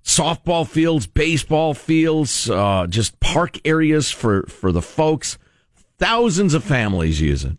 [0.06, 5.36] Softball fields, baseball fields, uh, just park areas for, for the folks.
[5.98, 7.58] Thousands of families use it.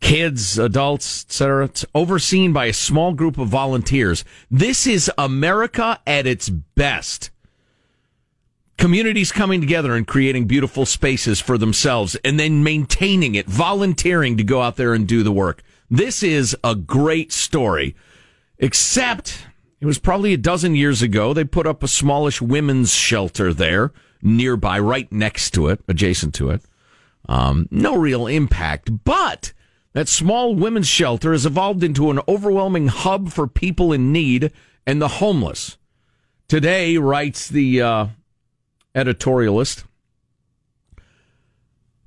[0.00, 1.64] Kids, adults, etc.
[1.64, 4.26] It's overseen by a small group of volunteers.
[4.50, 7.30] This is America at its best.
[8.76, 14.44] Communities coming together and creating beautiful spaces for themselves and then maintaining it, volunteering to
[14.44, 15.62] go out there and do the work.
[15.90, 17.96] This is a great story.
[18.58, 19.46] Except
[19.82, 21.34] it was probably a dozen years ago.
[21.34, 23.90] They put up a smallish women's shelter there
[24.22, 26.62] nearby, right next to it, adjacent to it.
[27.28, 29.52] Um, no real impact, but
[29.92, 34.52] that small women's shelter has evolved into an overwhelming hub for people in need
[34.86, 35.78] and the homeless.
[36.46, 38.06] Today, writes the uh,
[38.94, 39.82] editorialist,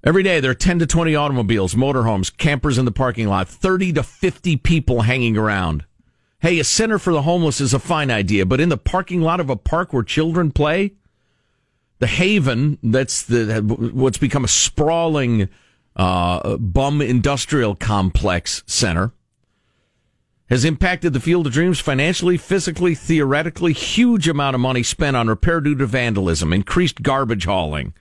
[0.01, 3.91] every day there are 10 to 20 automobiles, motorhomes, campers in the parking lot, 30
[3.91, 5.83] to 50 people hanging around.
[6.39, 9.39] Hey, a center for the homeless is a fine idea, but in the parking lot
[9.39, 10.93] of a park where children play,
[12.00, 15.50] the Haven, that's the what's become a sprawling
[15.95, 19.13] uh, bum industrial complex center,
[20.50, 23.74] has impacted the Field of Dreams financially, physically, theoretically.
[23.74, 27.93] Huge amount of money spent on repair due to vandalism, increased garbage hauling,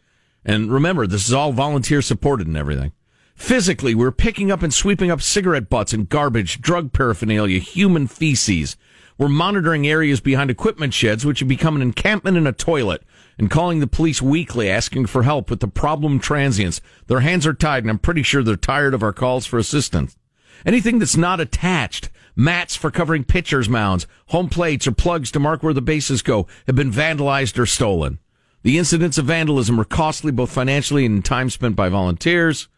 [0.45, 2.93] and remember, this is all volunteer supported and everything.
[3.35, 8.77] Physically, we're picking up and sweeping up cigarette butts and garbage, drug paraphernalia, human feces.
[9.19, 13.03] We're monitoring areas behind equipment sheds, which have become an encampment and a toilet,
[13.39, 16.81] and calling the police weekly asking for help with the problem transients.
[17.07, 20.17] Their hands are tied, and I'm pretty sure they're tired of our calls for assistance.
[20.65, 25.63] Anything that's not attached, mats for covering pitchers' mounds, home plates, or plugs to mark
[25.63, 28.21] where the bases go, have been vandalized or stolen.
[28.63, 32.69] The incidents of vandalism are costly both financially and in time spent by volunteers.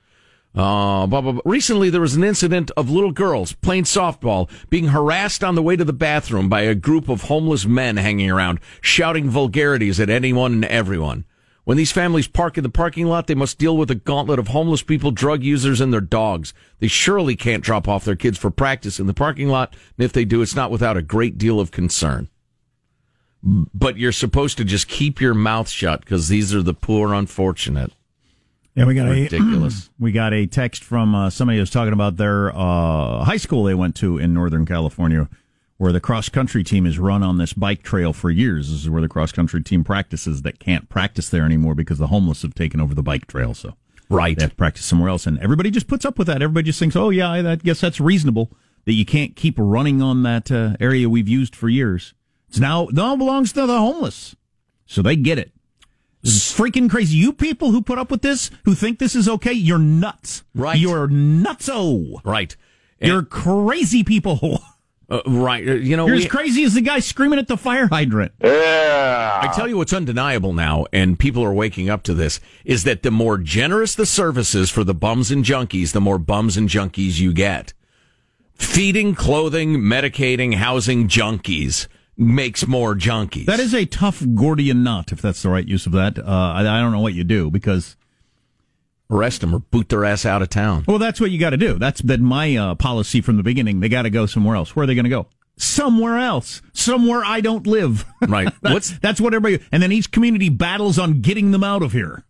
[0.57, 1.43] Uh, blah, blah, blah.
[1.45, 5.77] Recently, there was an incident of little girls playing softball being harassed on the way
[5.77, 10.55] to the bathroom by a group of homeless men hanging around, shouting vulgarities at anyone
[10.55, 11.27] and everyone.
[11.65, 14.49] When these families park in the parking lot, they must deal with a gauntlet of
[14.49, 16.55] homeless people, drug users, and their dogs.
[16.79, 20.13] They surely can't drop off their kids for practice in the parking lot, and if
[20.13, 22.29] they do, it's not without a great deal of concern.
[23.43, 27.93] But you're supposed to just keep your mouth shut because these are the poor, unfortunate.
[28.77, 29.11] Yeah, we got a.
[29.11, 29.87] ridiculous.
[29.87, 33.39] A, we got a text from uh, somebody who was talking about their uh, high
[33.39, 35.31] school they went to in Northern California,
[35.79, 38.71] where the cross country team has run on this bike trail for years.
[38.71, 40.43] This is where the cross country team practices.
[40.43, 43.55] That can't practice there anymore because the homeless have taken over the bike trail.
[43.55, 43.77] So
[44.11, 46.43] right, they have to practice somewhere else, and everybody just puts up with that.
[46.43, 48.53] Everybody just thinks, oh yeah, I I guess that's reasonable
[48.85, 52.13] that you can't keep running on that uh, area we've used for years.
[52.51, 54.37] It's now now belongs to the homeless,
[54.85, 55.53] so they get it.
[56.27, 57.17] This is freaking crazy.
[57.17, 60.43] You people who put up with this, who think this is okay, you're nuts.
[60.55, 60.79] Right.
[60.79, 62.21] You're nutso.
[62.25, 62.57] Right.
[63.01, 64.61] You're crazy people.
[65.09, 65.69] Uh, right.
[65.69, 68.33] Uh, You know, You're we- as crazy as the guy screaming at the fire hydrant.
[68.43, 69.39] Yeah.
[69.41, 73.05] I tell you what's undeniable now, and people are waking up to this, is that
[73.05, 77.21] the more generous the services for the bums and junkies, the more bums and junkies
[77.21, 77.73] you get.
[78.55, 81.87] Feeding, clothing, medicating, housing junkies
[82.17, 83.47] makes more junkies.
[83.47, 86.19] That is a tough Gordian knot, if that's the right use of that.
[86.19, 87.97] Uh, I, I don't know what you do because.
[89.09, 90.83] Arrest them or boot their ass out of town.
[90.89, 91.79] Well, that's what you got to do.
[91.79, 93.79] That's been my uh, policy from the beginning.
[93.79, 94.75] They got to go somewhere else.
[94.75, 95.29] Where are they going to go?
[95.57, 96.61] Somewhere else.
[96.73, 98.05] Somewhere I don't live.
[98.29, 98.53] Right.
[98.63, 99.65] That- What's that's what everybody.
[99.71, 102.25] And then each community battles on getting them out of here.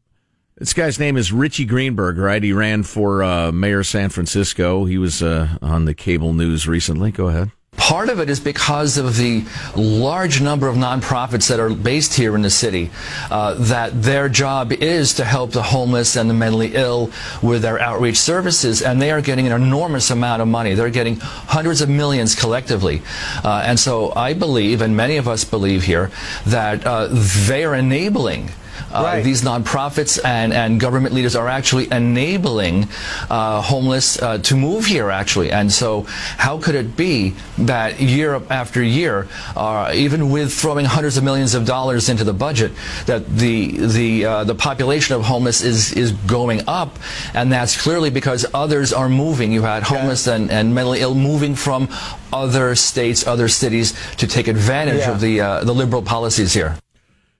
[0.58, 2.42] This guy's name is Richie Greenberg, right?
[2.42, 4.84] He ran for uh, mayor of San Francisco.
[4.84, 7.10] He was uh, on the cable news recently.
[7.10, 7.52] Go ahead.
[7.86, 9.44] Part of it is because of the
[9.76, 12.90] large number of nonprofits that are based here in the city,
[13.30, 17.12] uh, that their job is to help the homeless and the mentally ill
[17.44, 20.74] with their outreach services, and they are getting an enormous amount of money.
[20.74, 23.02] They're getting hundreds of millions collectively.
[23.44, 26.10] Uh, and so I believe, and many of us believe here,
[26.44, 27.06] that uh,
[27.46, 28.50] they are enabling
[28.92, 32.88] uh, these nonprofits and, and government leaders are actually enabling
[33.30, 35.50] uh, homeless uh, to move here, actually.
[35.50, 36.02] And so,
[36.38, 41.54] how could it be that year after year, uh, even with throwing hundreds of millions
[41.54, 42.72] of dollars into the budget,
[43.06, 46.98] that the the uh, the population of homeless is is going up,
[47.34, 49.52] and that's clearly because others are moving.
[49.52, 51.88] You had homeless and, and mentally ill moving from
[52.32, 55.12] other states, other cities to take advantage Yeah.
[55.12, 56.76] of the uh, the liberal policies here.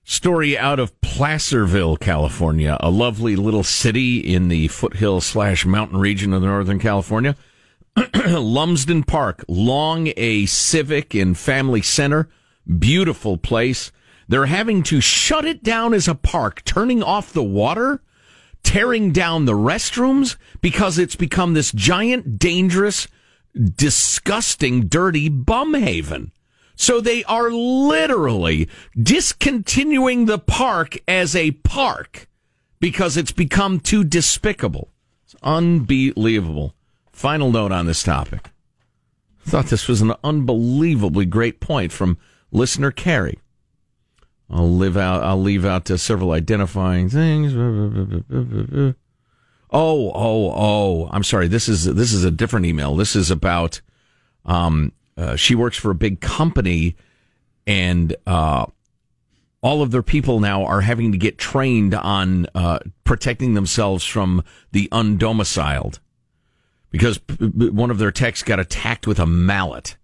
[0.09, 6.31] Story out of Placerville, California, a lovely little city in the foothill slash mountain region
[6.31, 7.35] of Northern California.
[8.25, 12.29] Lumsden Park, long a civic and family center,
[12.79, 13.91] beautiful place.
[14.29, 18.01] They're having to shut it down as a park, turning off the water,
[18.63, 23.09] tearing down the restrooms because it's become this giant, dangerous,
[23.75, 26.31] disgusting, dirty bum haven.
[26.77, 32.29] So they are literally discontinuing the park as a park
[32.79, 34.91] because it's become too despicable.
[35.25, 36.75] It's unbelievable.
[37.11, 38.51] Final note on this topic.
[39.43, 42.19] I thought this was an unbelievably great point from
[42.51, 43.39] listener Carrie.
[44.47, 45.23] I'll live out.
[45.23, 47.53] I'll leave out several identifying things.
[47.55, 48.93] Oh,
[49.71, 51.09] oh, oh!
[51.11, 51.47] I'm sorry.
[51.47, 52.95] This is this is a different email.
[52.95, 53.81] This is about.
[54.45, 56.95] Um, uh, she works for a big company,
[57.65, 58.65] and uh,
[59.61, 64.43] all of their people now are having to get trained on uh, protecting themselves from
[64.71, 65.99] the undomiciled
[66.91, 69.97] because one of their techs got attacked with a mallet.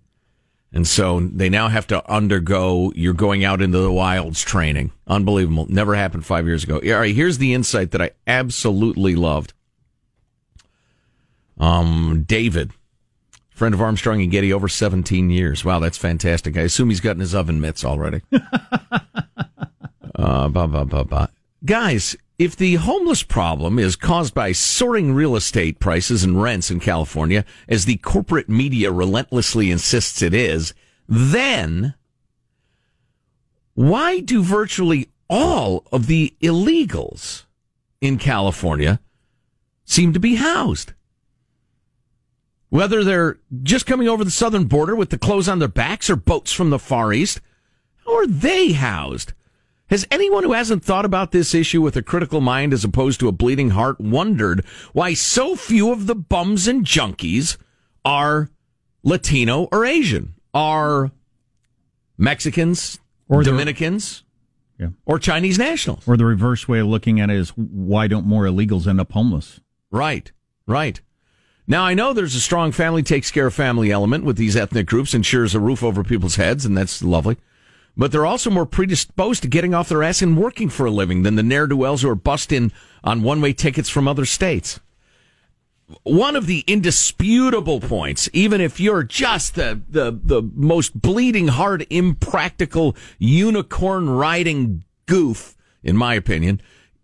[0.74, 4.92] And so they now have to undergo you're going out into the wilds training.
[5.06, 5.68] Unbelievable.
[5.70, 6.82] Never happened five years ago.
[6.84, 9.54] All right, here's the insight that I absolutely loved.
[11.60, 12.72] Um, David,
[13.54, 15.64] friend of Armstrong and Getty, over 17 years.
[15.64, 16.58] Wow, that's fantastic.
[16.58, 18.22] I assume he's gotten his oven mitts already.
[18.32, 18.40] uh,
[20.50, 21.28] bah, bah, bah, bah.
[21.66, 26.80] Guys, if the homeless problem is caused by soaring real estate prices and rents in
[26.80, 30.74] California, as the corporate media relentlessly insists it is,
[31.08, 31.94] then
[33.76, 37.46] why do virtually all of the illegals
[38.02, 39.00] in California
[39.86, 40.94] seem to be housed?
[42.74, 46.16] Whether they're just coming over the southern border with the clothes on their backs or
[46.16, 47.40] boats from the Far East,
[48.04, 49.34] how are they housed?
[49.92, 53.28] Has anyone who hasn't thought about this issue with a critical mind as opposed to
[53.28, 57.58] a bleeding heart wondered why so few of the bums and junkies
[58.04, 58.50] are
[59.04, 60.34] Latino or Asian?
[60.52, 61.12] Are
[62.18, 63.00] Mexicans
[63.30, 64.24] or Dominicans
[64.80, 64.88] Yeah.
[65.06, 66.08] or Chinese nationals?
[66.08, 69.12] Or the reverse way of looking at it is why don't more illegals end up
[69.12, 69.60] homeless?
[69.92, 70.32] Right,
[70.66, 71.00] right.
[71.66, 74.86] Now, I know there's a strong family takes care of family element with these ethnic
[74.86, 77.38] groups, ensures a roof over people's heads, and that's lovely.
[77.96, 81.24] But they're also more predisposed to getting off their ass and working for a living
[81.24, 82.72] than the ne'er do wells who are busting
[83.04, 84.80] on one way tickets from other states.
[86.04, 91.86] One of the indisputable points, even if you're just the, the, the most bleeding heart,
[91.90, 96.62] impractical, unicorn riding goof, in my opinion,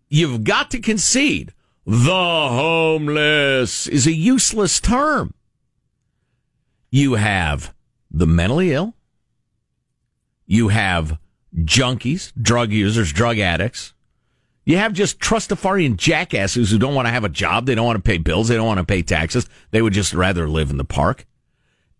[0.09, 1.53] you've got to concede
[1.85, 5.33] the homeless is a useless term.
[6.91, 7.73] You have
[8.11, 8.95] the mentally ill.
[10.45, 11.19] You have
[11.55, 13.93] junkies, drug users, drug addicts.
[14.65, 17.65] You have just trustafarian jackasses who don't want to have a job.
[17.65, 18.47] They don't want to pay bills.
[18.47, 19.47] They don't want to pay taxes.
[19.71, 21.25] They would just rather live in the park.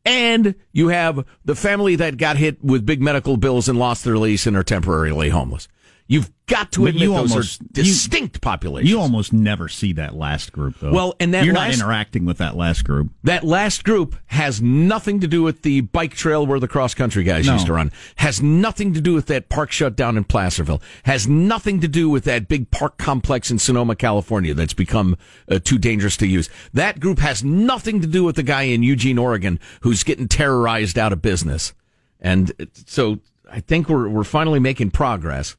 [0.06, 4.18] And you have the family that got hit with big medical bills and lost their
[4.18, 5.68] lease and are temporarily homeless.
[6.12, 8.89] You've got to But admit you those almost- are you- distinct populations.
[8.89, 10.91] You almost never see that last group, though.
[10.91, 13.12] Well, and that you're last- not interacting with that last group.
[13.24, 17.24] That last group has nothing to do with the bike trail where the cross country
[17.24, 17.53] guys No.
[17.53, 17.91] used to run.
[18.16, 20.82] Has nothing to do with that park shut down in Placerville.
[21.03, 25.16] Has nothing to do with that big park complex in Sonoma, California that's become
[25.47, 26.49] uh, too dangerous to use.
[26.74, 30.97] That group has nothing to do with the guy in Eugene, Oregon who's getting terrorized
[30.97, 31.74] out of business.
[32.20, 33.20] And uh, so
[33.51, 35.55] I think we're we're finally making progress.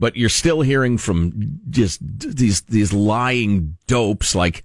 [0.00, 4.64] But you're still hearing from just these these lying dopes like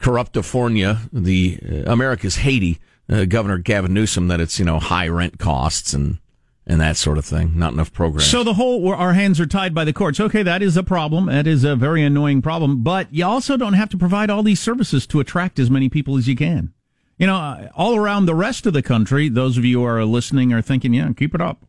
[0.00, 5.38] Corruptifornia, the uh, America's Haiti, uh, Governor Gavin Newsom, that it's you know high rent
[5.38, 6.18] costs and
[6.66, 8.26] and that sort of thing, not enough programs.
[8.26, 10.20] So the whole our hands are tied by the courts.
[10.20, 11.26] Okay, that is a problem.
[11.26, 12.82] That is a very annoying problem.
[12.82, 16.16] But you also don't have to provide all these services to attract as many people
[16.16, 16.72] as you can.
[17.18, 20.04] You know, uh, all around the rest of the country, those of you who are
[20.04, 21.66] listening are thinking, yeah, keep it up.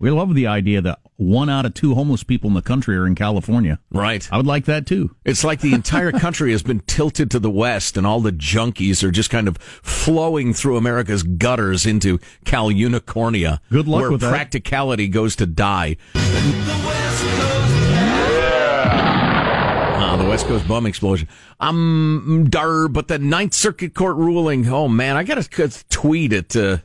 [0.00, 3.06] We love the idea that one out of two homeless people in the country are
[3.06, 3.78] in California.
[3.90, 4.26] Right.
[4.32, 5.14] I would like that too.
[5.26, 9.02] It's like the entire country has been tilted to the west, and all the junkies
[9.04, 13.58] are just kind of flowing through America's gutters into Cal Unicornia.
[13.70, 14.30] Good luck where with that.
[14.30, 15.98] practicality goes to die.
[20.02, 21.28] Ah, the West Coast bum explosion.
[21.60, 24.66] Um, dar, but the Ninth Circuit Court ruling.
[24.66, 26.78] Oh man, I got to tweet at uh,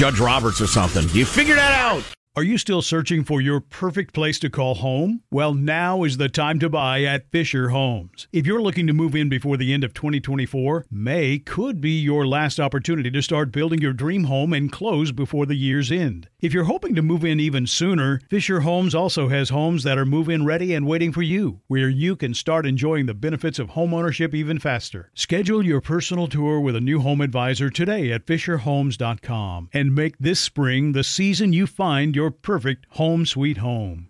[0.00, 1.06] Judge Roberts or something.
[1.10, 2.02] You figure that out.
[2.34, 5.20] Are you still searching for your perfect place to call home?
[5.30, 8.26] Well, now is the time to buy at Fisher Homes.
[8.32, 12.26] If you're looking to move in before the end of 2024, May could be your
[12.26, 16.29] last opportunity to start building your dream home and close before the year's end.
[16.40, 20.06] If you're hoping to move in even sooner, Fisher Homes also has homes that are
[20.06, 23.70] move in ready and waiting for you, where you can start enjoying the benefits of
[23.70, 25.10] homeownership even faster.
[25.14, 30.40] Schedule your personal tour with a new home advisor today at FisherHomes.com and make this
[30.40, 34.09] spring the season you find your perfect home sweet home.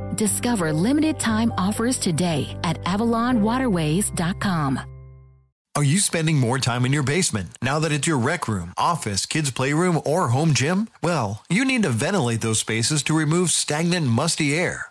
[0.15, 4.79] Discover limited time offers today at AvalonWaterways.com.
[5.73, 9.25] Are you spending more time in your basement now that it's your rec room, office,
[9.25, 10.89] kids' playroom, or home gym?
[11.01, 14.90] Well, you need to ventilate those spaces to remove stagnant, musty air.